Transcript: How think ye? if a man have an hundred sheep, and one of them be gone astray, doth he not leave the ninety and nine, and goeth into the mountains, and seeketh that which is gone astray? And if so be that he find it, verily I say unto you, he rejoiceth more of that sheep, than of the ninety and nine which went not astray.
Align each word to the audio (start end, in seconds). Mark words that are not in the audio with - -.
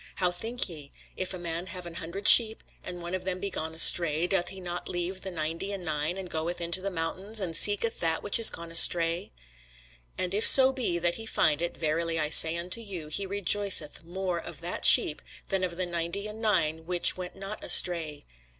How 0.15 0.31
think 0.31 0.67
ye? 0.67 0.91
if 1.15 1.31
a 1.31 1.37
man 1.37 1.67
have 1.67 1.85
an 1.85 1.93
hundred 1.93 2.27
sheep, 2.27 2.63
and 2.83 3.03
one 3.03 3.13
of 3.13 3.23
them 3.23 3.39
be 3.39 3.51
gone 3.51 3.75
astray, 3.75 4.25
doth 4.25 4.47
he 4.47 4.59
not 4.59 4.89
leave 4.89 5.21
the 5.21 5.29
ninety 5.29 5.71
and 5.71 5.85
nine, 5.85 6.17
and 6.17 6.27
goeth 6.27 6.59
into 6.59 6.81
the 6.81 6.89
mountains, 6.89 7.39
and 7.39 7.55
seeketh 7.55 7.99
that 7.99 8.23
which 8.23 8.39
is 8.39 8.49
gone 8.49 8.71
astray? 8.71 9.31
And 10.17 10.33
if 10.33 10.43
so 10.43 10.71
be 10.73 10.97
that 10.97 11.17
he 11.21 11.27
find 11.27 11.61
it, 11.61 11.77
verily 11.77 12.19
I 12.19 12.29
say 12.29 12.57
unto 12.57 12.81
you, 12.81 13.09
he 13.09 13.27
rejoiceth 13.27 14.03
more 14.03 14.39
of 14.39 14.59
that 14.61 14.85
sheep, 14.85 15.21
than 15.49 15.63
of 15.63 15.77
the 15.77 15.85
ninety 15.85 16.27
and 16.27 16.41
nine 16.41 16.87
which 16.87 17.15
went 17.15 17.35
not 17.35 17.63
astray. 17.63 18.25